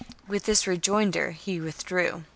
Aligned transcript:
With 0.27 0.45
this 0.45 0.65
rejoinder 0.65 1.29
he 1.29 1.61
withdrew. 1.61 2.23